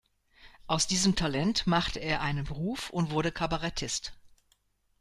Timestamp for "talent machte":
1.15-1.99